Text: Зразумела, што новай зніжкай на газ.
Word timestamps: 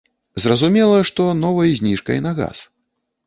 Зразумела, 0.43 0.97
што 1.09 1.27
новай 1.43 1.75
зніжкай 1.81 2.17
на 2.27 2.31
газ. 2.39 2.65